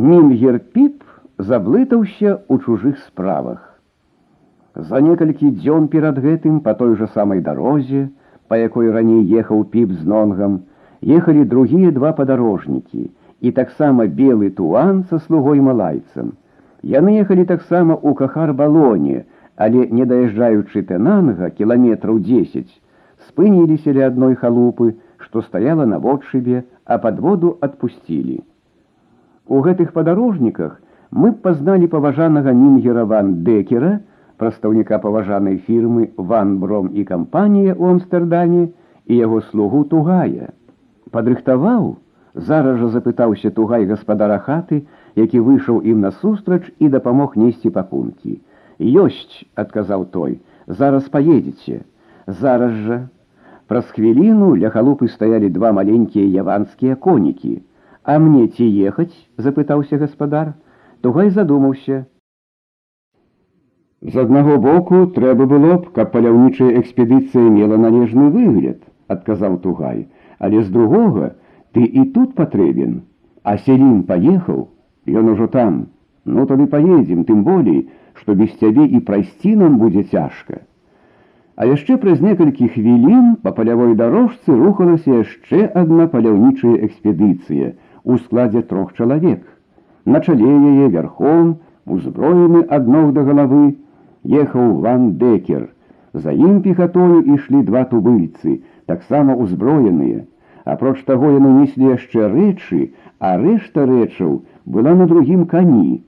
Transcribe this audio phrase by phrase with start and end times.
[0.00, 1.02] Мімгер піп
[1.38, 3.60] заблытаўся ў чужых справах.
[4.76, 8.08] За некалькі дзён перад гэтым па той жа самай дарозе,
[8.48, 10.58] па якой раней ехаў піп з нонгам,
[11.18, 13.08] ехалі другія два падарожнікі
[13.40, 16.34] і таксама белы туан са слугой малайцам.
[16.82, 19.24] Яны ехалі таксама ў кахар-балоне,
[19.56, 22.68] але не даязджаючы тэнанга кіламетраў 10,
[23.28, 24.92] спыніліся ля адной халупы,
[25.24, 28.44] што стаяла на водшыбе, а падводу адпусцілі.
[29.46, 30.80] У гэтых падарожніках
[31.10, 34.00] мы пазналі паважанага мінгера ван Декера,
[34.36, 38.64] прадстаўніка паважанай фірмы Ван Бром і кампанія ў Амстэрдаме
[39.06, 40.50] і яго слугу тугая.
[41.14, 41.96] Падрыхтаваў,
[42.34, 44.82] зараз жа запытаўся тугай гаспадара хаты,
[45.16, 48.40] які выйшаў ім насустрач і дапамог несці пакункі.
[48.78, 51.84] Ёсць, адказаў той, зараз паедзеце.
[52.26, 52.98] Зараз жа.
[53.66, 57.62] Праз хвіліну ля халупы стаялі два маленькія яванскія конікі.
[58.04, 60.54] А мне ці ехаць, запытаўся гаспадар,
[61.02, 62.04] тугай задумаўся,
[64.02, 70.06] з аднаго боку трэба было б, каб паляўнічая экспедыцыя мела належны выгляд, адказаў тугай,
[70.38, 71.32] але з другога
[71.72, 73.00] ты і тут патрэбен,
[73.42, 74.68] а селін паехаў,
[75.22, 75.80] ён ужо там,
[76.24, 77.88] ну тады паедзем, тым болей,
[78.20, 80.60] што без цябе і прайсці нам будзе цяжка.
[81.56, 87.72] А яшчэ праз некалькі хвілін па палявой дарожцы рухалася яшчэ адна паляўнічая экспедыцыя
[88.04, 89.42] у складзе трох чалавек.
[90.04, 93.76] На чале яе вярхом, узброены ад ног да галавы,
[94.24, 95.68] ехаў ван Декер.
[96.14, 100.24] За ім пехатою ішлі два тубыльцы, таксама ўзброеныя.
[100.64, 106.02] Апроч таго яны неслі яшчэ рэчы, а рэшта рэчаў была на другім кані.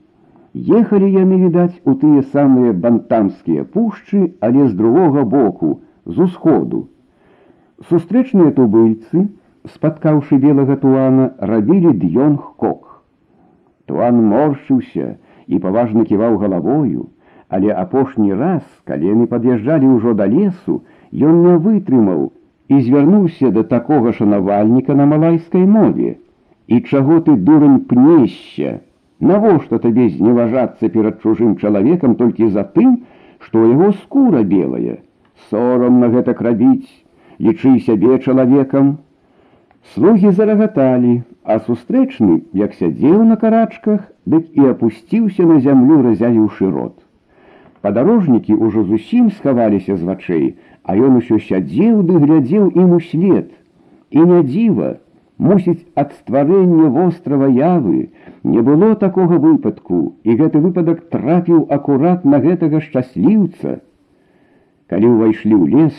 [0.53, 6.87] Ехалі яны, відаць, у тыя самыя бантамскія пушчы, але з другога боку, з усходу.
[7.89, 9.29] Сустрэчныя тубыльцы,
[9.72, 13.02] спаткаўшы белага туана, рабілі д'ёнг кок.
[13.86, 17.08] Туан моршыўся і паважна ківаў галавою,
[17.48, 22.32] але апошні раз, калі яны пад'язджалі ўжо да лесу, ён не вытрымаў
[22.68, 26.16] і звярнуўся да такога шанавальніка на малайскай мове.
[26.66, 28.80] І чаго ты дурань пнешся?
[29.20, 33.04] Навошта табе зневажацца перад чужым чалавекам толькі за тым,
[33.38, 34.98] што яго скура белая.
[35.50, 36.88] Сорам на гэтак рабіць,
[37.38, 38.96] лічы сябе чалавекам.
[39.93, 46.95] Слугі зарагаталі, а сустрэчны, як сядзеў на карачках, дык і апусціўся на зямлю, разявіўшы рот.
[47.81, 50.45] Падарожнікі ўжо зусім схаваліся з вачэй,
[50.83, 53.49] а ён усё сядзеў ды глядзеў ім услед.
[54.11, 54.89] І не дзіва,
[55.37, 58.09] мусіць ад стварэння вострава явы
[58.43, 63.79] не было такога выпадку, і гэты выпадак трапіў акурат на гэтага шчасліўца.
[64.89, 65.97] Калі ўвайшлі ў лес,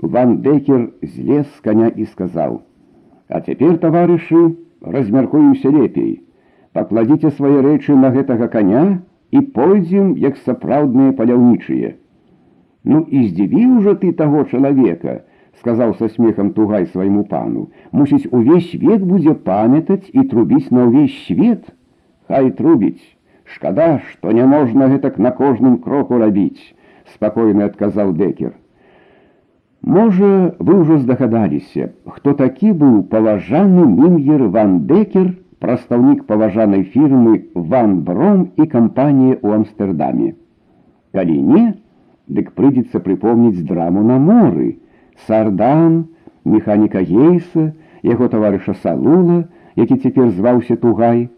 [0.00, 2.71] Ван Декер злез з каня і сказаў: «
[3.32, 4.42] А цяпер, таварышы,
[4.82, 6.24] размяркуемся лепей.
[6.72, 8.84] Пакладзіце свае рэчы на гэтага коня,
[9.30, 11.94] і пойдзем як сапраўдныя паляўнічыя.
[12.84, 15.18] Ну і здзівіў жа ты таго чалавека,
[15.60, 21.18] сказаў са смехам тугай свайму пану, мусіць увесь век будзе памятаць і трубіць на ўвесь
[21.26, 21.68] свет,
[22.28, 23.00] Хай трубіць,
[23.48, 26.60] шкада, што не можна гэтак на кожным кроку рабіць,
[27.14, 28.52] спакойна адказаў декер.
[29.82, 38.00] Можа, вы ўжо здагадаліся, хто такі быў паважаны мінгер ван декер, прадстаўнік паважанай фірмы Ван
[38.08, 40.34] Бром і кампанія ў Амстэрдаме.
[41.14, 41.64] Калі не,
[42.28, 44.78] дык прыйдзецца прыпомніць драму на моры,
[45.26, 46.04] Сардан,
[46.44, 49.44] механіка Гейса, яго таварыша Салула,
[49.76, 51.28] які цяпер зваўся тугай.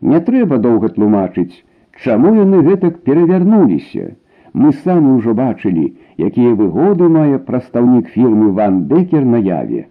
[0.00, 1.64] Не трэба доўга тлумачыць,
[2.04, 4.16] чаму яны гэтак перавярнуліся.
[4.55, 5.85] Мы самі ўжо бачылі,
[6.25, 9.81] якія выгоды мае прадстаўнік фірмы Ван Декер на яве.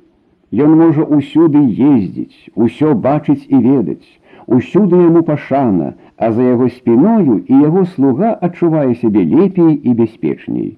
[0.67, 4.09] Ён можа ўсюды ездзіць, усё бачыць і ведаць,
[4.47, 10.71] усюды яму пашана, а за яго спіною і яго слуга адчувае сябе лепей і бяспечней.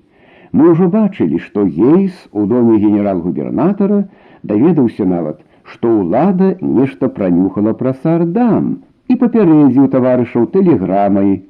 [0.50, 4.00] Мы ўжо бачылі, што гейс у доме генерал-губернатара
[4.42, 8.68] даведаўся нават, што ўлада нешта пранюхала пра сардам
[9.06, 11.42] і папярэдзіў таварышаў тэлеграмай.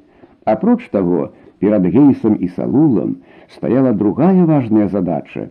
[0.47, 3.17] Апроч таго, перад гейсам і салулам
[3.53, 5.49] стаяла другая важная задача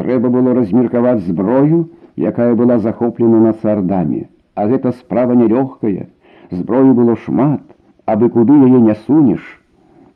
[0.00, 6.08] Трэба было размеркаваць зброю, якая была захоплена на сардамі, а гэта справа нялёгкая.
[6.50, 7.60] Зброю было шмат,
[8.06, 9.42] абы куды яе не сунеш.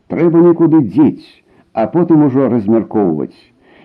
[0.09, 1.29] Трэба нікуды дзець,
[1.73, 3.37] а потым ужо размяркоўваць.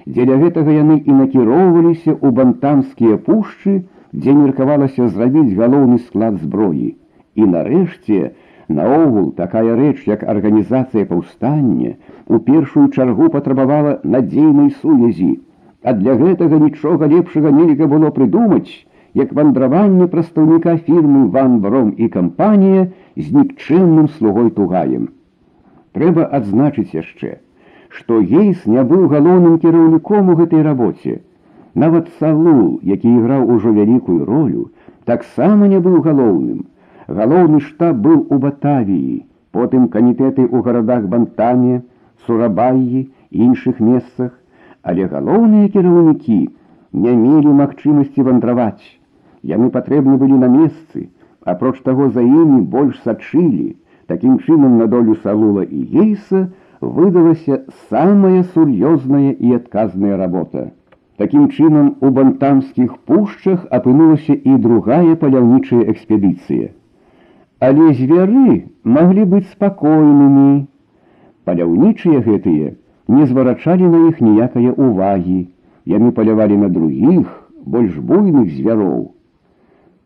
[0.06, 3.84] Дзеля гэтага яны і накіроўваліся ў бантамскія пушчы,
[4.16, 6.96] дзе меркавалася зрабіць галоўны склад зброі.
[7.36, 8.32] І нарэшце,
[8.78, 11.96] наогул такая рэч, як арганізацыя паўстання,
[12.28, 15.40] у першую чаргу патрабавала надзейнай сувязі.
[15.84, 18.70] А для гэтага нічога лепшага нельга было прыдумаць,
[19.14, 25.10] як вандраванне прадстаўніка фірмы Ван Бром і кампанія з нікчынным слугой тугаем.
[25.98, 27.40] Трэба адзначыць яшчэ,
[27.90, 31.20] што Гейс не быў галоўным кіраўніком у гэтай рабоце.
[31.74, 34.70] Нават Салул, які іграў ужо вялікую ролю,
[35.06, 36.68] таксама не быў галоўным.
[37.18, 39.16] Галоўны штаб быў у Батавіі,
[39.56, 41.82] потым камітэты ў гарадах бантаме,
[42.26, 43.02] сурабаі,
[43.48, 44.32] іншых месцах,
[44.82, 46.40] але галоўныя кіраўнікі
[47.04, 48.88] не мелі магчымасці вандраваць.
[49.44, 51.10] Яны патрэбны былі на месцы,
[51.44, 53.76] апроч таго за імі больш сачылі.
[54.08, 56.48] Такім чынам на долю салула і гейса
[56.82, 60.70] выдалася самая сур'ёзная і адказная работа.
[61.18, 66.72] Такім чынам у бантамскіх пушчах апынулася і другая паляўнічая экспедыцыя.
[67.67, 70.67] Але звяры маглі быць спакойнымі.
[71.49, 72.73] Паляўнічыя гэтыя
[73.17, 75.41] не зварачалі на іх ніякае ўвагі.
[75.87, 77.27] Яны палявалі на другіх,
[77.65, 79.13] больш буйных звяроў.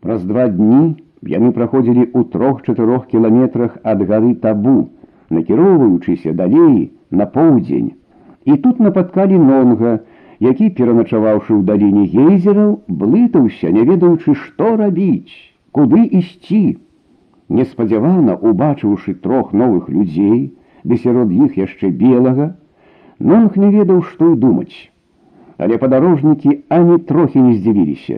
[0.01, 0.83] Праз два дні
[1.29, 4.89] яны праходзілі ў трох-чатырох кіламетрах ад гары табу,
[5.29, 7.91] накіроўваючыся далей на поўдзень.
[8.45, 9.99] І тут напаткалі нонга,
[10.39, 15.33] які, пераначаваўшы ў даліне гейзераў, блытаўся, не ведаючы, што рабіць,
[15.71, 16.77] куды ісці.
[17.49, 20.53] Неспадзявана убачыўшы трох новых людзей,
[20.83, 22.55] ды сярод іх яшчэ белага,
[23.21, 24.77] Нонг не ведаў, што і думаць.
[25.61, 28.17] Але падарожнікі ані трохі не здзівіліся.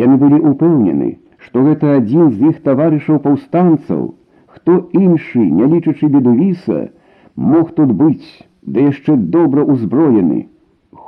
[0.00, 1.08] Яны былі ўпэўнены,
[1.46, 4.04] што гэта адзін з іх таварышаў паўстанцаў,
[4.54, 6.78] хто іншы, не лічачы бедувіса,
[7.34, 8.30] мог тут быць,
[8.62, 10.46] да яшчэ добра ўзброены.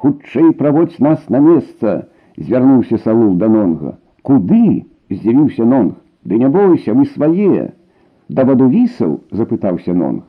[0.01, 3.99] Хутчэй праводзь нас на месца, звярнуўся Саул да нонга.
[4.23, 4.87] Куды?
[5.11, 5.95] здзівіўся нонг.
[6.25, 7.73] Ды не бойся, мы свае.
[8.29, 10.23] Да бадувісаў запытаўся нонг.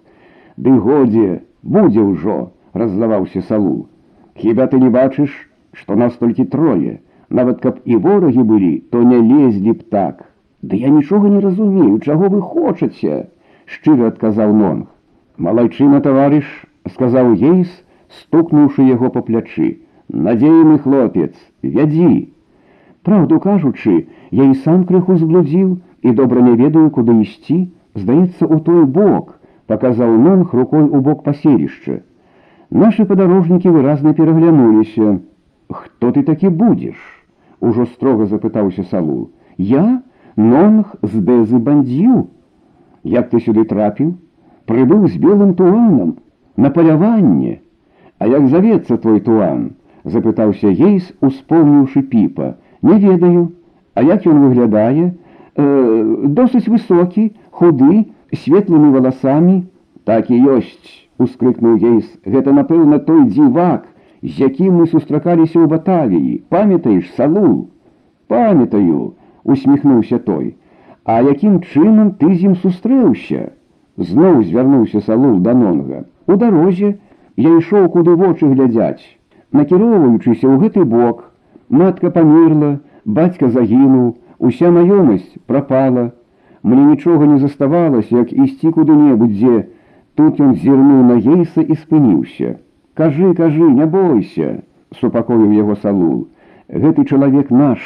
[0.57, 3.87] Ды годзе, будзе ўжо, раззлаваўся Саул.
[4.35, 5.31] Хіба ты не бачыш,
[5.73, 6.99] што нас толькі трое.
[7.29, 10.25] Нават каб і ворагі былі, то не лезлі б так.
[10.61, 13.27] Ды я нічога не разумею, чаго вы хочаце,
[13.65, 14.89] шчыра адказаў нонг.
[15.37, 16.49] Малайчына таварыш,
[16.95, 17.69] сказаў ейс,
[18.19, 19.69] стукнуўшы яго па плячы.
[20.11, 21.31] Надзейны хлопец,
[21.63, 22.33] вядзі.
[23.07, 27.57] Праўду кажучы, я і сам крыху зблудзіў і добра не ведаю, куды ісці,
[27.95, 32.01] здаецца, у той бок, паказаў нонг рукой у бок паселішча.
[32.71, 35.19] Нашы падарожнікі выразна пераглянуліся.
[35.69, 36.97] Хто ты такі будзеш?
[37.61, 39.31] ужо строга запытаўся салу.
[39.57, 40.01] Я
[40.35, 42.29] нонг з дэзы бандзю.
[43.03, 44.15] Як ты сюды трапіў,
[44.65, 46.17] прыбыў з белым туанам
[46.57, 47.61] на паляванне.
[48.17, 49.71] А як завецца твой туан?
[50.03, 52.55] запытаўся ейс, успомніўшы піпа.
[52.81, 53.51] Не ведаю,
[53.93, 55.13] А як ён выглядае,
[55.55, 59.63] э, досыць высокі, худы, светлымі валасамі,
[60.03, 62.07] так і ёсць, ускрыкнуў ейс.
[62.25, 67.69] Гэта, напэўна, той дзівак, з якім мы сустракаліся ў батавіі памятаеш салу
[68.33, 68.99] памятаю
[69.43, 70.53] усміхнуўся той
[71.09, 73.49] а якім чынам ты з ім сустрэўся
[74.11, 76.91] зноў звярнуўся салул да нонга у дарозе
[77.47, 79.01] я ішоў куды вочы глядзяць
[79.57, 81.25] накіроўваючыся ў гэты бок
[81.81, 82.71] матка памерла
[83.19, 86.09] бацька загінуў уся маёмасць прапала
[86.63, 89.55] мне нічога не заставалася як ісці куды-небудзь дзе
[90.15, 92.57] тут ён зірнуў на ейса і спыніўся
[92.93, 94.47] Кажы, кажы, не бойся,
[94.99, 96.27] супакоіў яго салул.
[96.67, 97.79] Гэты чалавек наш.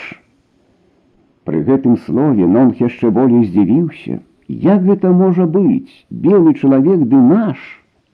[1.45, 4.17] Пры гэтым слове нон яшчэ болей здзівіўся.
[4.47, 7.61] Як гэта можа быць, белы чалавек ды наш,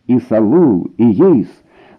[0.08, 1.48] і салул, і ейс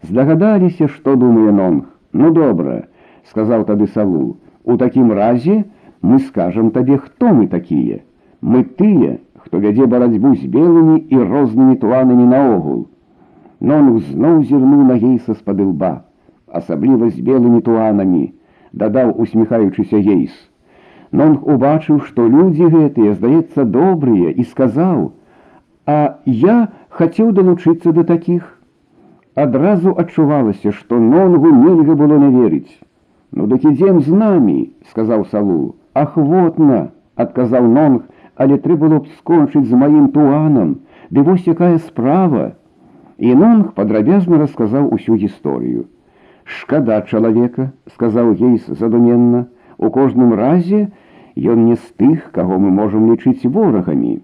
[0.05, 1.89] здагадаліся, што думае нонг.
[2.13, 2.85] Ну добра,
[3.33, 4.37] сказаў тады салул.
[4.65, 5.65] У такім разе
[6.03, 8.01] мы скажам табе, хто мы такія.
[8.41, 12.87] Мы тыя, хто вядзе барацьбу з белымі і рознымі туанамі наогул.
[13.61, 15.93] Нонг зноў зірнуў на гейса з-пад лба,
[16.51, 18.33] асабліва з белымі туанамі,
[18.73, 20.33] дадаў усміхаючыся гейс.
[21.13, 28.59] Нонг убачыў, што людзі гэтыя, здаецца, добрыя і сказаў: « А я хацеў далучыцца да такіх.
[29.35, 32.73] Адразу адчувалася, што нонгу нельга было не верыць.
[33.33, 34.59] Ну дык ідзем з намі,
[34.93, 36.81] сказаў салу, ахвотна,
[37.17, 40.81] адказаў нонг, але трэ было б скончыць з маім туанам,
[41.11, 42.53] ды вось якая справа,
[43.23, 45.85] І Нонг падрабязна расказаў усю гісторыю.
[46.43, 49.47] Шкада чалавека, сказаў гейс задуменна,
[49.79, 50.81] у кожным разе
[51.37, 54.17] ён не з тых, каго мы можам лічыць ворагамі.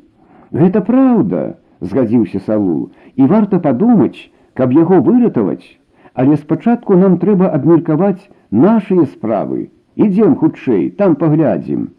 [0.50, 1.44] Гэта праўда,
[1.78, 4.18] згадзіўся салу, і варта падумаць,
[4.58, 5.78] каб яго выратаваць,
[6.14, 9.70] але спачатку нам трэба абмеркаваць нашыя справы.
[9.95, 11.89] Ідзем хутчэй, там паглядзім.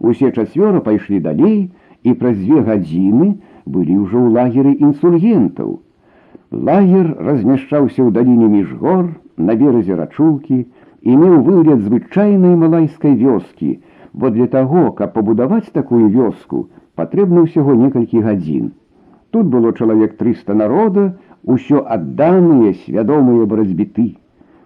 [0.00, 1.70] Усе чацвёра пайшлі далей
[2.02, 3.28] і праз дзве гадзіны
[3.66, 5.80] былі ўжо ў лагеры інсульгентаў.
[6.50, 10.64] Лагер размяшчаўся ў даліне між гор, на беразе рачулкі
[11.04, 13.80] і меў выгляд звычайнай малайскай вёскі,
[14.12, 18.72] бо для таго, каб пабудаваць такую вёску, патрэбна ўсяго некалькі гадзін.
[19.30, 24.14] Тут было чалавек 300 народа, усё адданыя свядомыя барацьбіты.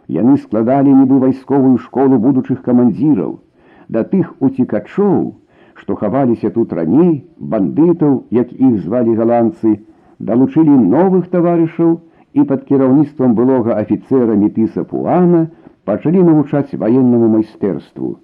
[0.09, 3.35] Яны складалі нібы вайсковую школу будучых камандзіраў,
[3.93, 5.19] да тых уцікачоў,
[5.75, 9.75] што хаваліся тут раней бандытаў, як іх звалі галандцы,
[10.19, 12.00] далучылі новых таварышаў
[12.33, 15.45] і пад кіраўніцтвам былога афіцэра метыса Пуана
[15.85, 18.17] пачалі навучаць ваеннаму майстэрству.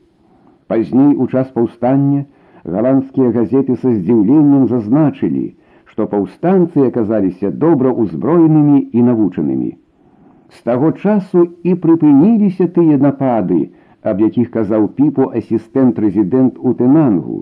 [0.66, 2.24] Пазней у час паўстання
[2.64, 5.46] галандскія газеты са здзіўленнем зазначылі,
[5.84, 9.74] што паўстанцы аказаліся добра ўзброенымі і навучанымі.
[10.54, 13.62] З таго часу і прыпыніліся тыя напады,
[14.10, 17.38] аб якіх казаў піпу асістэнт рэзідэнт у тэнангу.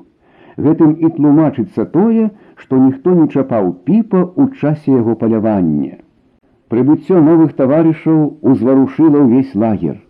[0.66, 2.30] Гэтым і тлумачыцца тое,
[2.62, 6.00] што ніхто не чапаў піпа ў часе яго палявання.
[6.72, 10.00] Прыбыццё новых таварышаў узварушыла ўвесь лагер.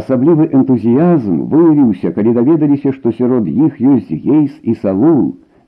[0.00, 5.22] Асаблівы энтузіязм выявіўся, калі даведаліся, што сярод іх ёсць гейс і салул,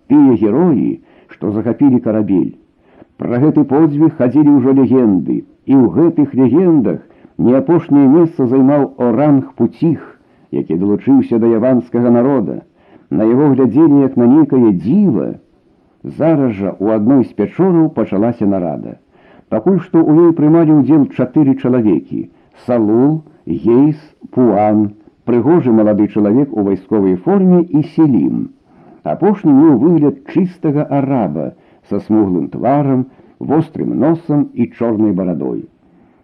[0.08, 0.90] тыя героі,
[1.28, 2.52] што захапілі карабель.
[3.20, 7.00] Пра гэты подзвіг хадзілі ўжо легенды, і ў гэтых легендах
[7.38, 10.00] не апошняе месца займаў оранг пуціх,
[10.50, 12.62] які далучыўся да яванскага народа,
[13.10, 15.28] на яго глядзелі як на нейкае дзіва.
[16.02, 18.96] Зараз жа у адной з пячораў пачалася нарада.
[19.48, 22.30] Пакуль што ў ёй прымалі ўдзел чатыры чалавекі:
[22.66, 23.98] Салул, Гейс,
[24.30, 28.50] Пуан, прыгожы малады чалавек у вайсковай форме і селім.
[29.02, 31.52] Апошні меў выгляд чыстага араба
[31.88, 33.06] са смуглым тварам,
[33.39, 35.65] вострым носам і чорнай барадой.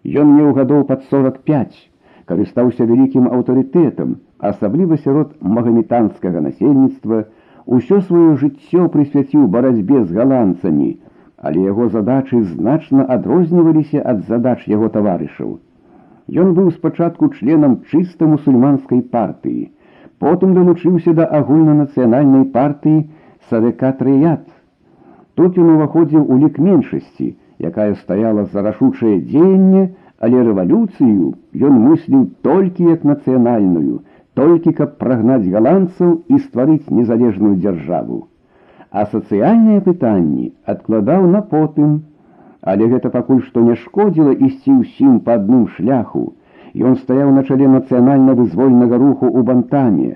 [0.04, 1.78] Ён меў гадоў пад 45,
[2.26, 7.24] карыстаўся вялікім аўтарытэтам, асабліва сярод магаметанскага насельніцтва,
[7.66, 10.90] усё сваё жыццё прысвяціў барацьбе з галандцамі,
[11.38, 15.58] але яго задачы значна адрозніваліся ад задач яго таварышаў.
[16.42, 19.70] Ён быў спачатку членам чыста мусульманскай партыі,
[20.22, 23.10] потым далучыўся да агульнанацыянальнай партыі
[23.50, 24.46] савекатрыят.
[25.36, 27.28] Тут ён уваходзіў у лік меншасці,
[27.70, 29.84] якая стаяла за рашучае дзеянне,
[30.22, 31.32] але рэвалюцыю
[31.68, 34.02] ён мысліў толькі як нацыянальную,
[34.38, 38.20] толькі каб прагнаць галандцаў і стварыць незалежную дзяржаву.
[38.92, 42.00] А сацыяльныя пытанні адкладаў на потым,
[42.60, 46.24] але гэта пакуль што не шкодзіла ісці ўсім па адным шляху.
[46.88, 50.10] Ён стаяў на чале нацыянальна-вызвольнага руху ў бантаме.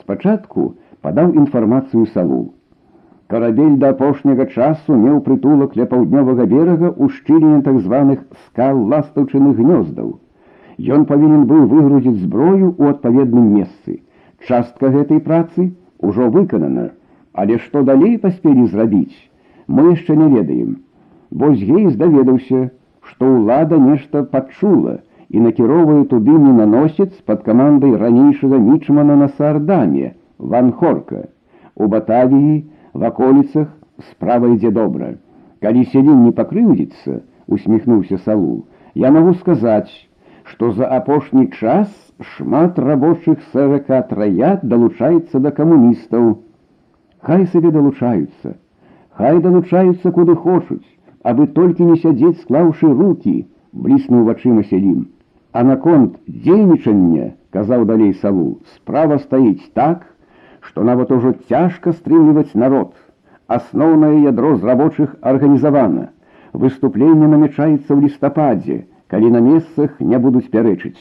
[0.00, 2.40] Спачатку падаў інфармацыю салу.
[3.32, 9.58] Карабель да апошняга часу меў прытулак ля паўднёвага берага ў шчыліне так званых скал ластаўчыных
[9.58, 10.14] гнёздаў.
[10.96, 14.00] Ён павінен быў выгрузіць зброю ў адпаведным месцы.
[14.48, 16.86] Частка гэтай працы ўжо выканана,
[17.34, 19.16] але што далей паспелі зрабіць,
[19.66, 20.70] мы яшчэ не ведаем.
[21.30, 22.70] Вось гейс даведаўся,
[23.10, 24.98] што ўлада нешта пачула
[25.28, 31.26] і накіроўвае туды не наносец пад камандай ранейшага мічмана на сардаме ван хорка
[31.76, 32.56] у батавіі
[32.94, 33.68] ваколіцах
[34.10, 35.14] справа ідзе добра.
[35.62, 39.90] Калі селін не пакрыўдзіцца, усміхнуўся салу, я магу сказаць,
[40.44, 41.88] што за апошні час
[42.34, 46.38] шмат рабочых СВК траят далучаецца да камуністаў.
[47.26, 48.54] Хай сабе далучаюцца,
[49.18, 50.86] Хай далучаюцца куды хочуць,
[51.26, 53.32] абы толькі не сядзець склаўшы руки,
[53.72, 55.00] бліснуў вачыма селім.
[55.50, 56.12] А наконт
[56.44, 60.06] дзейнічання, казаў далей салу, справа стаіць так,
[60.62, 62.94] што нават ужо цяжка стрымліваць народ.
[63.48, 66.08] Асноўнае ядро з рабочых арганізавана.
[66.52, 71.00] Выступленне намячаецца ў лістападзе, калі на месцах не будуць пярэчыць.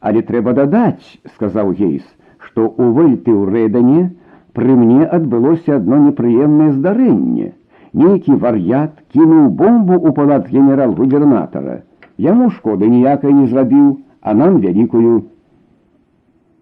[0.00, 1.06] Але трэба дадаць,
[1.36, 2.04] сказаў гейс,
[2.38, 4.10] што у выльты ў рэдане
[4.58, 7.52] пры мне адбылося адно непрыемнае здарэнне.
[7.92, 11.82] Нейкі вар'ят кінуў бомбу ў палат генерал-губернатара.
[12.18, 15.30] Яму шкоды ніякай не зрабіў, а нам вялікую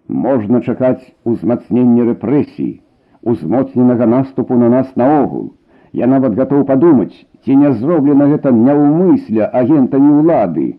[0.07, 2.81] можна чакаць узмацнення рэпрэсій,
[3.23, 5.53] узмоцненага наступу на нас наогул.
[5.93, 7.13] Я нават гатоў падумаць,
[7.45, 10.77] ці не зроблена гэта няўмысля агентамі ўлады.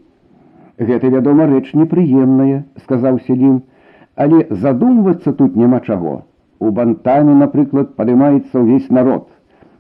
[0.79, 3.63] Гэта, вядома, рэч непрыемная, сказаў селім,
[4.17, 6.25] але задумвацца тут няма чаго.
[6.59, 9.29] У бантамі, напрыклад, падымаецца ўвесь народ.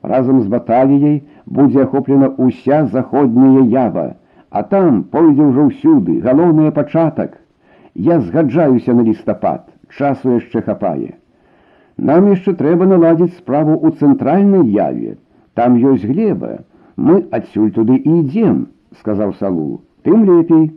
[0.03, 4.17] Разам з баталіяй будзе ахоплена ўся заходняя ява,
[4.51, 7.41] а там пойдзе ўжо ўсюды галоўны пачатак
[7.96, 11.16] Я згаджаюся на лістапад, часу яшчэ хапае.
[11.98, 15.18] Нам яшчэ трэба наладзіць справу ў цэнтральнай яве.
[15.54, 16.64] Там ёсць глеба.
[16.96, 18.68] Мы адсюль туды і ідзем,
[19.00, 20.70] сказаў салу, тым лепей,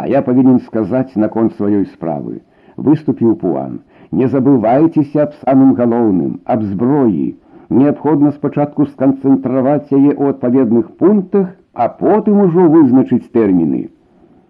[0.00, 2.40] А я павінен сказаць наконт сваёй справы.
[2.76, 3.80] Выступіў пуан.
[4.10, 7.36] Не забывайцеся аб самым галоўным, аб зброі.
[7.80, 13.82] Неабходна спачатку сканцэнтраваць яе ў адпаведных пунктах, а потым ужо вызначыць тэрміны.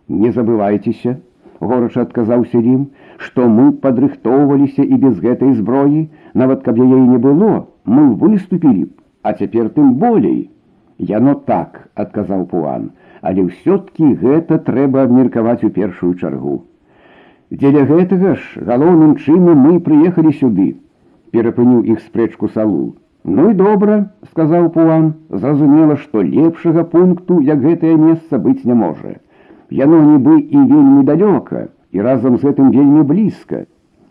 [0.08, 1.16] Не забывайцеся,
[1.64, 2.86] горача адказаў селім,
[3.18, 8.90] што мы падрыхтоўваліся і без гэтай зброі, нават каб яе не было, мы выступілі б,
[9.22, 10.50] а цяпер тым болей.
[10.98, 16.56] Яно так, адказаў пуан, але ўсё-ткі гэта трэба абмеркаваць у першую чаргу.
[17.50, 20.68] Дзеля гэтага ж галоўным чынам мы прыехалі сюды,
[21.34, 22.94] перапыніў іх спрэчку салу.
[23.24, 23.96] Ну і добра,
[24.30, 29.18] сказаў пуан, зразумела, што лепшага пункту, як гэтае месца быць не можа.
[29.74, 33.66] Яно нібы і вельмі далёка, і разам з гэтым вельмі блізка.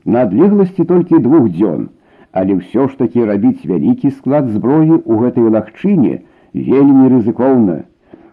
[0.05, 1.89] На адлегласці толькі двух дзён,
[2.31, 6.23] але ўсё ж такі рабіць вялікі склад зброі ў гэтай лагчыне
[6.53, 7.83] вельмі рызыкоўна.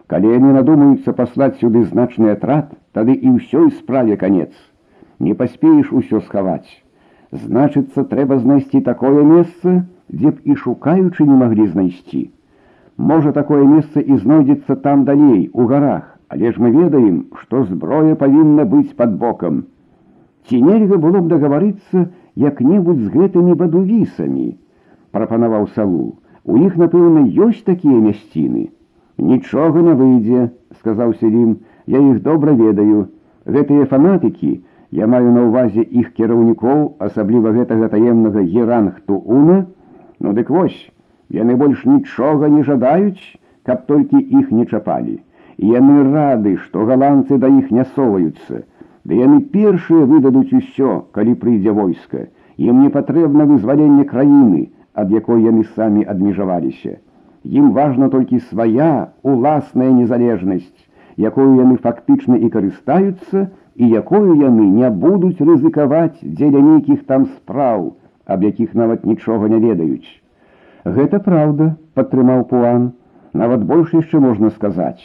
[0.07, 4.51] Калі яны надумаюцца паслаць сюды значны атрад, тады і ўсёй справе канец.
[5.19, 6.69] Не паспееш усё схаваць.
[7.31, 12.29] Значыцца, трэба знайсці такое месца, дзе б і шукаючы не маглі знайсці.
[12.97, 18.15] Можа, такое месца і знойдзецца там далей, у гарах, Але ж мы ведаем, што зброя
[18.15, 19.65] павінна быць пад бокам.
[20.47, 24.47] Ці нельга было б дагаварыцца як-небудзь з гэтымі бадувісамі,
[25.11, 26.17] прапанаваў салу.
[26.43, 28.69] У іх, напэўна, ёсць такія мясціны.
[29.17, 33.07] Нічога не выйдзе, сказаў Селім, я іх добра ведаю.
[33.47, 34.51] Гэтыя фанатыкі,
[34.91, 39.65] я маю на ўвазе іх кіраўнікоў, асабліва гэтага таемнага герангту уна,
[40.19, 40.77] ну дык вось,
[41.29, 45.19] яны больш нічога не жадаюць, каб толькі іх не чапалі.
[45.62, 48.64] Яны рады, што галандцы да іх не соваюцца.
[49.06, 52.26] Ды яны першыя выдадуць усё, калі прыйдзе войска.
[52.58, 54.62] Ім не патрэбна вызваленне краіны,
[54.94, 56.98] ад якой яны самі адмежаваліся.
[57.44, 60.82] Ім важна толькі свая уласная незалежнасць,
[61.30, 67.94] якую яны фактычна і карыстаюцца, і якую яны не будуць рызыкаваць дзеля нейкіх там спраў,
[68.26, 70.10] аб якіх нават нічога не ведаюць.
[70.84, 72.92] Гэта праўда, падтрымаў пуан,
[73.32, 75.02] нават больш яшчэ можна сказаць.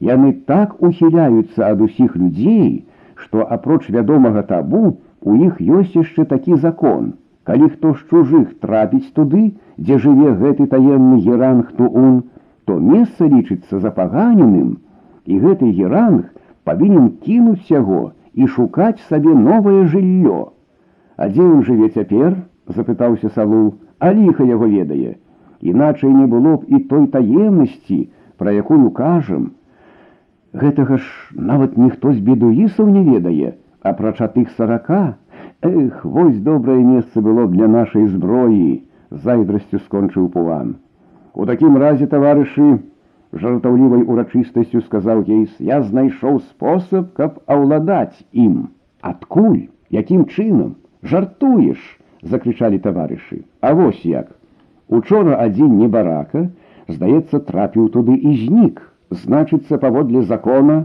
[0.00, 2.84] Яны так ухіляюцца ад усіх людзей,
[3.14, 7.14] што апроч вядомага табу у іх ёсць яшчэ такі закон.
[7.44, 12.24] Калі хто з чужых трапіць туды, дзе жыве гэты таемны геранг туун,
[12.64, 14.78] то месца лічыцца запаганеным,
[15.26, 16.32] і гэты геранг
[16.64, 20.40] павінен кінуць яго і шукаць сабе новае жыллё.
[21.16, 22.34] А дзе ён жыве цяпер?
[22.66, 25.16] запытаўся салу, а ліха яго ведае.
[25.60, 28.08] Іначай не было б і той таемнасці,
[28.40, 29.52] пра якую кажам,
[30.53, 33.53] Гэтага ж нават ніхто з бедуісаў не ведае,
[33.85, 35.17] апрача тых сарака.
[35.61, 40.75] Эх, вось добрае месца было для нашай зброі, зайдрасцю скончыў пуван.
[41.33, 42.79] У такім разе таварышы,
[43.31, 48.69] жартаўлівай урачыстасцю сказаў Гейс, я знайшоў спосаб, каб аўладаць ім.
[49.01, 51.77] Адкуль, якім чынам, жартуеш,
[52.21, 53.45] закрычалі таварышы.
[53.61, 54.33] А вось як.
[54.89, 56.49] Учора адзін небарака,
[56.87, 58.81] здаецца, трапіў туды і знік
[59.23, 60.79] значыцца паводле закона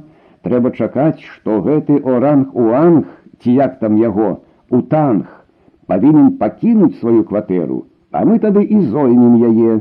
[0.49, 3.07] трэба чакаць што гэты оранг уанг
[3.41, 4.31] ці як там яго
[4.71, 5.25] у танг
[5.93, 9.81] павінен пакінуць сваю кватэру а мы тады і зоймем яе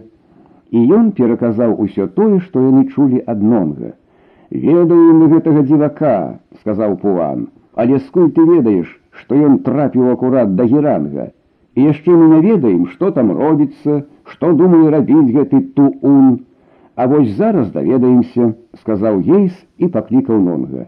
[0.77, 3.93] і ён пераказаў усё тое што яны чулі аднонга
[4.65, 6.15] ведаю мы гэтага дзівака
[6.61, 7.47] сказаў пуан
[7.83, 8.89] але скуль ты ведаеш
[9.21, 11.29] што ён трапіў акурат да геранга
[11.75, 14.01] і яшчэ мы не ведаем што там робіцца
[14.33, 16.33] што думаю рабіць гэты туун
[16.97, 20.87] А вось зараз даведаемся, сказаў Гейс і паклікаў нонга.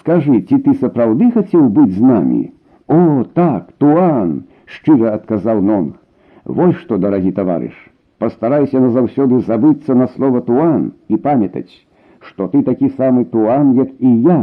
[0.00, 2.52] Скажы, ці ты сапраўды хацеў быць з намі?
[2.88, 6.00] О, так, туан, шчыра адказаў нонг.
[6.44, 7.76] Вось што, дарагі таварыш,
[8.18, 11.72] пастарайся назаўсёды забыцца на слова туан і памятаць,
[12.20, 14.38] што ты такі самы туан, як і я,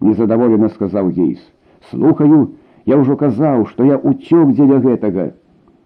[0.00, 1.40] незадаволена сказаў Гейс.
[1.90, 5.32] Слухаю, я ўжо казаў, што я уцёк дзеля гэтага.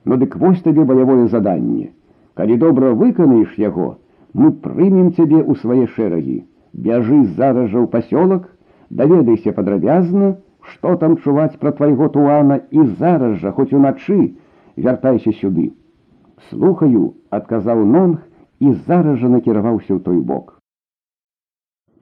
[0.04, 1.90] Ну дык вось табе баявое заданне.
[2.34, 3.98] Калі добра выканаеш яго,
[4.36, 6.38] мы прымем цябе ў свае шэрагі.
[6.72, 8.48] Бяжы зараз жа ў пасёлак,
[8.90, 10.36] даведайся падрабязна,
[10.72, 14.34] што там чуваць пра твайго туана і зараз жа хоць уначы
[14.76, 15.72] вяртайся сюды.
[16.48, 18.18] Слухаю, адказаў нонг
[18.60, 20.58] і зараз жа накіраваўся ў той бок.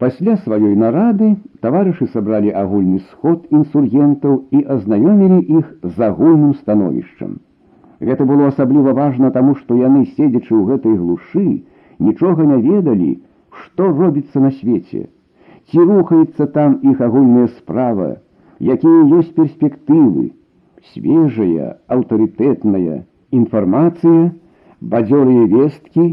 [0.01, 7.35] Пасля сваёй нарады таварышы сабралі агульны сход інсургентаў і азнаёмілі іх з агульным становішчам.
[8.01, 11.45] Гэта было асабліва важна таму, што яны седзячы ў гэтай глушы,
[12.00, 13.12] нічога не ведалі,
[13.64, 15.08] што робіцца на свеце,
[15.72, 18.10] ці рухаецца там іх агульная справа,
[18.60, 20.32] якія ёсць перспектывы,
[20.94, 24.32] свежая, аўтарытэтная інфармацыя,
[24.82, 26.08] бадзёрыя весткі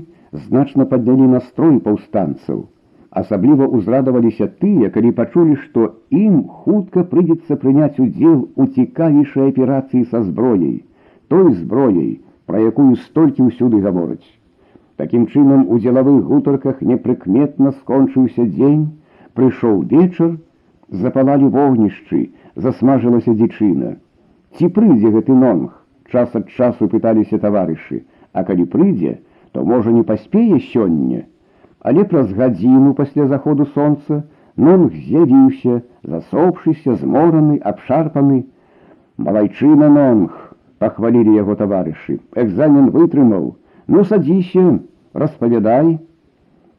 [0.46, 2.68] значна паднялі настрой паўстанцаў.
[3.20, 10.22] Асабліва ўзрадаваліся тыя, калі пачулі, што ім хутка прыйдзецца прыняць удзел у цікавейшай аперацыі са
[10.28, 10.78] зброяй,
[11.28, 12.12] той зброяй,
[12.48, 14.24] пра якую столькі ўсюды гавораць.
[15.01, 18.85] Такім чынам у дзелавых гутарках непрыкметна скончыўся дзень,
[19.37, 20.31] прыйшоў вечар,
[20.89, 22.21] запалалі вогнішчы,
[22.55, 23.91] засмажылася дзічына.
[24.57, 25.75] Ці прыйдзе гэты нонг?
[26.11, 28.01] Час ад часу пыталіся таварышы,
[28.33, 29.19] а калі прыйдзе,
[29.51, 31.25] то можа не паспее сёння.
[31.81, 34.23] Але праз гадзіну пасля заходу сонца
[34.55, 38.45] нонг з'явіўся, засопшыся, змораны, абшарпаны.
[39.17, 40.33] Малайчына нонг,
[40.79, 42.19] пахвалілі яго таварышы.
[42.33, 43.55] Экзамен вытрымаў.
[43.87, 44.79] Ну садзіся,
[45.13, 45.99] распавядай.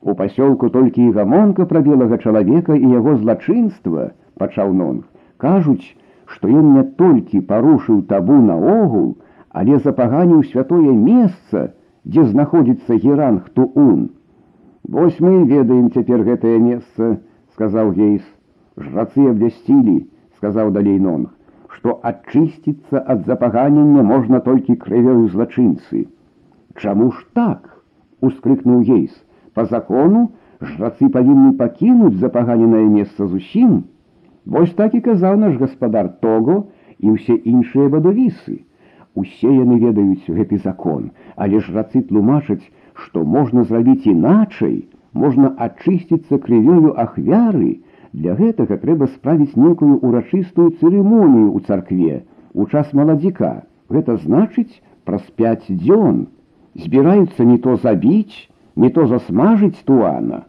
[0.01, 5.03] У пасёлку толькі і гамонка пра белага чалавека і яго злачынства, пачаў нонг.
[5.39, 5.97] Кажуць,
[6.27, 9.17] што ён не толькі парушыў табу наогул,
[9.51, 11.73] але запаганіў святое месца,
[12.05, 14.11] дзе знаходзіцца геранг туун.
[14.89, 17.19] Вось мы ведаем цяпер гэтае месца,
[17.57, 18.23] сказаў гейс.
[18.79, 19.97] Жрацы абвясцілі,
[20.39, 21.35] сказаў далей нонг,
[21.75, 26.07] што ачысціцца ад запаганення можна толькі крывёю злачынцы.
[26.79, 27.82] Чаму ж так?
[28.23, 29.13] ускрыкнуў гейс.
[29.55, 33.85] Па закону жрацы павінны пакінуць запаганенае месца зусім,
[34.49, 36.55] Вось так і казаў наш гаспадар того
[37.05, 38.55] і ўсе іншыя вадавісы.
[39.23, 42.65] Усе яны ведаюць гэты закон, але ж рацы тлумачаць,
[43.03, 47.85] што можна зрабіць іначай, можна ачысціцца крывёю ахвяры.
[48.17, 52.25] Для гэтага трэба справіць нейкую урачыстую цырымонію ў царкве
[52.55, 53.53] у час маладзіка.
[53.93, 56.25] Гэта значыць праз пяць дзён.
[56.79, 60.45] Збіраюцца не то забіць, не то засмажыць туана,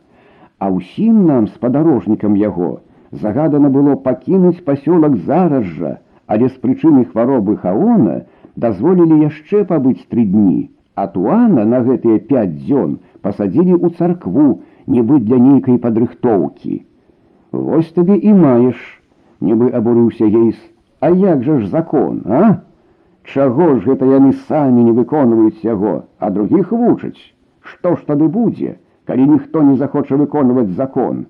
[0.60, 2.69] а ўсім нам спадарожнікам яго,
[3.23, 5.93] загадана было пакінуць пасёлак зараз жа,
[6.28, 8.17] але з прычыны хваробы хаона
[8.56, 14.49] дазволілі яшчэ пабыць тры дні, а туана на гэтыя пяць дзён пасадзілі ў царкву,
[14.88, 16.82] нібы для нейкай падрыхтоўкі.
[17.52, 18.78] Вось табе і маеш,
[19.41, 20.60] нібы абурыўся ейс,
[20.99, 22.62] А як жа ж закон, а?
[23.34, 27.19] Чаго ж гэта яны самі не выконваюць яго, а другіх вучаць?
[27.62, 31.25] Што ж тады будзе, калі ніхто не захоча выконваць закон?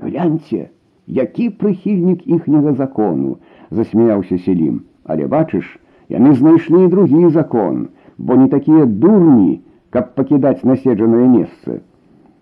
[0.00, 0.70] Гляньце,
[1.06, 3.36] які прыхільнік іхняга закону,
[3.70, 5.68] засмяяўся селім, але бачыш,
[6.08, 11.80] яны знайшлі другі закон, бо не такія дурні, каб пакідаць наседжанае месца.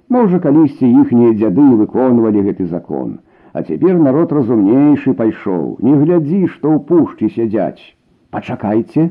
[0.09, 3.19] Можа, калісьці іхнія дзяды выконвалі гэты закон,
[3.53, 7.94] а цяпер народ разумнейшы пайшоў, не глядзі, што ў пушчы сядзяць.
[8.35, 9.11] Пачакайце,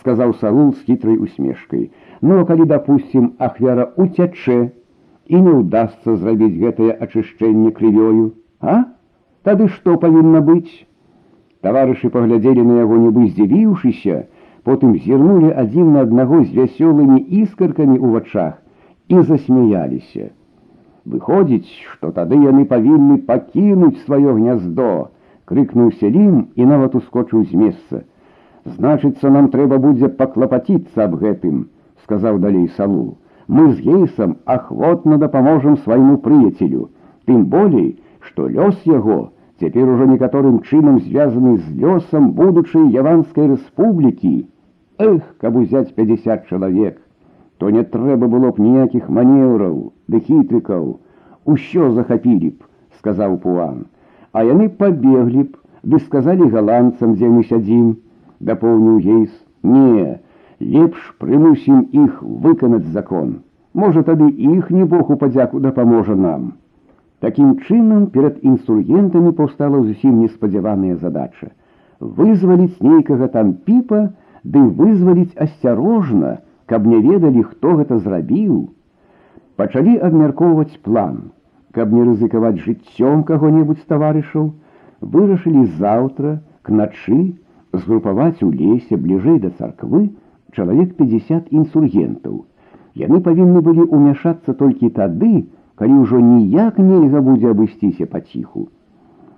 [0.00, 1.90] сказаў сарул з хітрай усмешкай,
[2.22, 4.58] ну калі допустим ахвяра уцячэ
[5.28, 8.28] і не ўдасся зрабіць гэтае ачышчэнне крывёю,
[8.60, 8.84] а
[9.48, 10.88] тады што павінна быць
[11.66, 14.18] таварышы паглядзелі на яго нібы здзівіўшыся
[14.68, 18.58] потым зірнулі адзін на аднаго з вясёлымі іскаркамі ў вачах
[19.14, 20.28] і засмяяліся
[21.14, 24.90] выходзіць што тады яны павінны пакінуць сваё гняздо
[25.50, 28.04] крыкнуў селім і нават ускочыў з месца
[28.76, 31.64] значыцца нам трэба будзе паклапаціцца аб гэтым
[32.04, 33.06] сказаў далей салу
[33.48, 36.90] мы з гейсам ахвотна дапаможам свайму прыяцелю
[37.30, 37.90] тым болей
[38.28, 39.18] што лёс яго
[39.60, 44.46] цяпер ужо некаторым чынам звязаны з лёсам будучай яванскай рэспублікі.
[44.98, 46.98] Эх, каб узяць 50 чалавек,
[47.58, 50.98] то не трэба было б ніякіх манеўраў, ды хітрыкаў,
[51.44, 52.58] усё захапілі б,
[52.98, 53.86] сказаў пуан,
[54.32, 57.96] А яны пабеглі б, ды сказалі галандцам, дзе мы сядзім,
[58.40, 59.30] дапоўніў гейс,
[59.62, 60.18] не,
[60.60, 63.38] лепш прымусім іх выканаць закон.
[63.74, 66.52] Можа тады іх не бог у падзяку дапаможа нам.
[67.20, 71.50] Такім чынам перад інсургентамі паўстала зусім неспадзяваная задача
[72.00, 74.08] вызваліць нейкага там піпа
[74.44, 78.68] ды вызваліць асцярожна, каб не ведалі, хто гэта зрабіў.
[79.56, 81.32] Пачалі абмяркоўваць план,
[81.74, 84.52] каб не рызыкаваць жыццём каго-небудзь таварышаў,
[85.00, 87.34] вырашылі заўтра к начы
[87.72, 90.08] згрупаваць у лесе бліжэй да царквы
[90.56, 92.44] чалавек 50 інсургентаў.
[92.98, 95.46] Яны павінны былі ўмяшацца толькі тады,
[95.78, 98.68] калі ўжо ніяк нельга будзе абысціся паціху.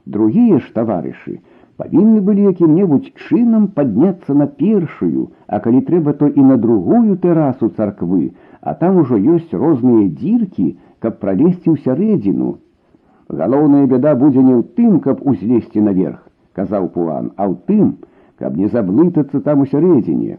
[0.07, 1.41] Другія ж таварышы
[1.81, 7.71] павінны былі якім-небудзь чынам падняцца на першую, а калі трэба, то і на другую тэрасу
[7.77, 10.67] царквы, а там ужо ёсць розныя дзіркі,
[11.01, 12.51] каб пралезці ў сярэдзіну.
[13.41, 16.21] Галоўная бяда будзе не ў тым, каб узлезці наверх,
[16.53, 17.97] казаў пуан, а ў тым,
[18.41, 20.39] каб не заблытацца там у сярэдзіне.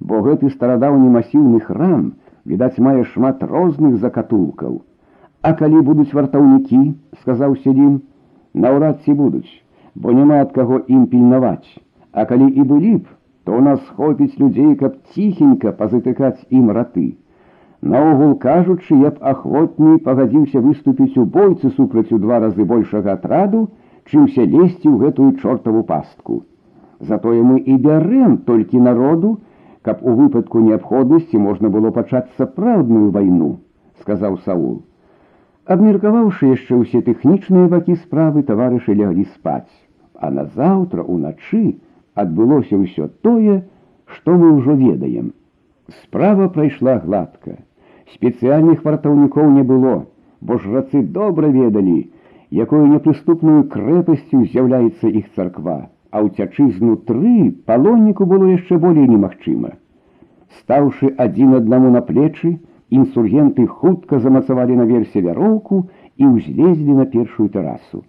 [0.00, 4.82] Бо гэты старадаўні масіўны храм, відаць, мае шмат розных закатулкаў.
[5.42, 6.80] А калі будуць вартаўнікі,
[7.22, 8.00] сказаў селім,
[8.54, 9.52] наўрад ці будуць,
[9.94, 11.70] бо няма ад каго ім пільнаваць.
[12.12, 17.06] А калі і былі б, то ў нас хопіць людзей, каб ціхенька пазатыкаць ім раты.
[17.82, 23.68] Наогул кажучы, я б ахвотней пагадзіўся выступіць у бойцы супраць у два разы большага атраду,
[24.10, 26.42] чымся лезці ў гэтую чортаву пастку.
[27.00, 29.38] Затое мы і бярэм толькі народу,
[29.82, 33.50] каб у выпадку неабходнасці можна было пачаць сапраўдную вайну,
[34.00, 34.84] сказаў Саул.
[35.66, 39.72] Абмеркаваўшы яшчэ ўсе тэхнічныя бакі справы таварышы ляглі спаць,
[40.16, 41.76] А назаўтра уначы
[42.14, 43.56] адбылося ўсё тое,
[44.06, 45.32] што мы ўжо ведаем.
[46.02, 47.58] Справа прайшла гладка.
[48.14, 50.06] Спецыяльных вартаўнікоў не было,
[50.40, 51.98] бо жрацы добра ведалі,
[52.50, 59.71] якою непрыступную крэпасцю з'яўляецца іх царква, А ўцячы знутры палонніку было яшчэ болей немагчыма.
[60.59, 62.59] Стаўшы адзін аднаму на плечы,
[62.91, 68.03] інсургенты хутка замацавалі наверсе вяроўку і ўзлезлі на першую тэрасу.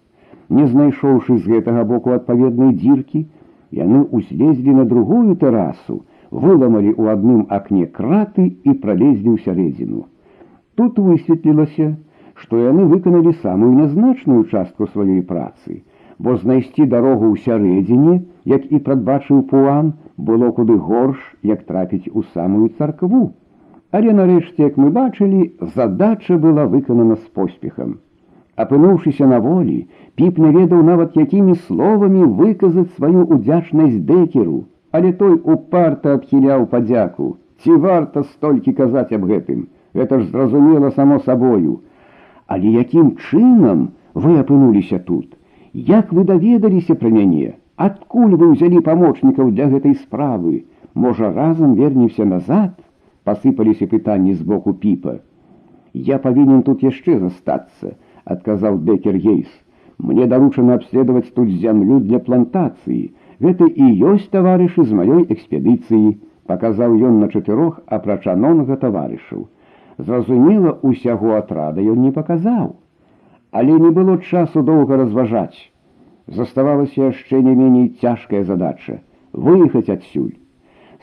[0.49, 3.23] Не знайшоўшы з гэтага боку адпаведнай дзіркі,
[3.71, 10.03] яны ўзлезлі на другую тэрасу, выламалі ў адным акне краты і пралезлі ў сярэдзіну.
[10.75, 11.95] Тут высветлілася,
[12.41, 15.81] што яны выканалі самую нязначную частку сваёй працы,
[16.22, 18.14] бо знайсці дарогу ў сярэдзіне,
[18.52, 23.22] як і прадбачыў пуан, было куды горш, як трапіць у самую царкву.
[23.90, 27.98] Але нарэшце, як мы бачылі, задача была выканана з поспехам.
[28.58, 29.86] Апынуўшыся на волі,
[30.18, 37.36] піп не ведаў нават якімі словамі выказаць сваю удзячнасць дэкеру, але той упарта адхіляў падзяку.
[37.62, 41.80] Ці варта столькі казаць аб гэтым, гэта ж зразумела само сабою.
[42.46, 45.38] Але якім чынам вы апынуліся тут?
[45.72, 47.54] Як вы даведаліся пра мяне?
[47.76, 50.64] Адкуль вы ўзялі памочнікаў для гэтай справы?
[50.94, 52.74] Можа, разам вернемся назад?
[53.24, 55.18] Пасыпаліся пытанні з боку піпа.
[55.94, 59.48] Я павінен тут яшчэ застацца, адказаў Декер Гейс.
[59.98, 63.12] Мне даручана абследаваць тут зямлю для плантацыі.
[63.40, 66.18] Гэта і ёсць таварышы з маёй экспедыцыі,
[66.50, 69.46] паказаў ён на чатырох апрачанонга таварышаў.
[69.98, 72.76] Зразумела, усяго атрада ён не паказаў.
[73.52, 75.70] Але не было часу доўга разважаць.
[76.26, 79.00] Заставалася яшчэ не меней цяжкая задача
[79.32, 80.36] выехаць адсюль.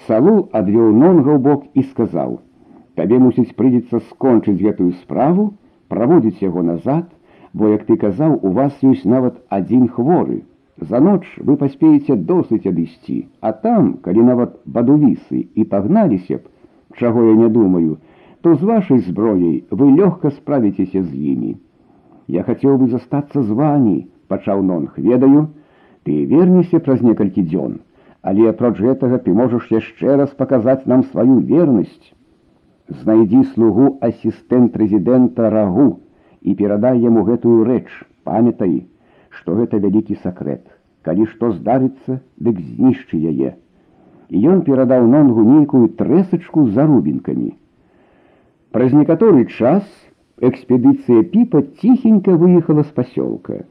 [0.08, 5.54] Салу адвёў нонга ў бок і сказаў: « Табе мусіць прыйдзецца скончыць гэтую справу,
[5.88, 7.06] праводзіць яго назад,
[7.54, 10.44] бо, як ты казаў, у вас ёсць нават адзін хворы.
[10.78, 16.52] За ноч вы паспееце досыць адысці, а там, калі нават бадувісы і пагналіся б,
[17.00, 17.98] чаго я не думаю,
[18.42, 21.56] то з вашай зброяй вы лёгка справіцеся з імі.
[22.30, 25.50] Я хацеў бы застацца з вамі, пачаў нонг, ведаю,
[26.06, 27.80] ты вернешся праз некалькі дзён,
[28.22, 32.14] але апроч гэтага ты можаш яшчэ раз паказаць нам сваю вернасць.
[32.90, 35.88] Знайдзі слугу асістэнт прэзідэнта рагу
[36.42, 37.86] і перадай яму гэтую рэч,
[38.24, 38.86] памятай,
[39.30, 40.66] што гэта вялікі сакрэт.
[41.06, 43.54] Калі што здарыцца, дык знішчы яе.
[44.34, 47.54] І ён перадаў нонгу нейкую трэсачку з зарубінкамі.
[48.74, 49.86] Праз некаторы час
[50.42, 53.64] экспедыцыя піпа ціхенька выехала з пасёлка.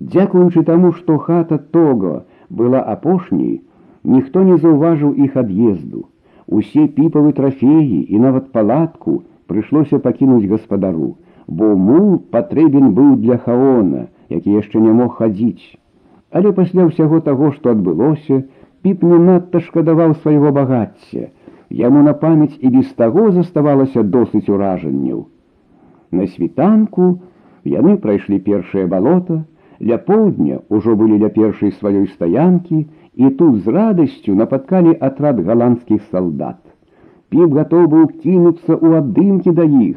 [0.00, 3.60] Дзякуючы таму, што хата того была апошняй,
[4.04, 6.06] ніхто не заўважыў іх ад'езду.
[6.46, 14.06] Усе піпавы трафеі і нават палатку прыйшлося пакінуць гаспадару, бо мул патрэбен быў для хаона,
[14.28, 15.78] які яшчэ не мог хадзіць.
[16.30, 18.42] Але пасля ўсяго таго, што адбылося,
[18.82, 21.30] піп не надта шкадаваў свайго багацця.
[21.70, 25.26] Яму на памяць і без таго заставалася досыць уражанняў.
[26.12, 27.08] На світанку
[27.64, 29.42] яны прайшлі першае балота,
[29.90, 36.02] ля поўдня ўжо былі ля першай сваёй стаянкі, і тут з радасцю напаткалі атрад галандскіх
[36.10, 36.60] салдат.
[37.28, 39.96] Піп гатоў быў кінуцца ў абдымкі да іх,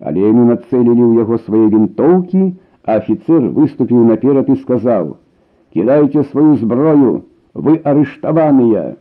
[0.00, 2.42] але яны нацэлілі ў яго свае вінтоўкі,
[2.82, 5.18] Офицер выступил наперед и сказал,
[5.72, 8.96] «Кидайте свою зброю, вы арыштаваныя!»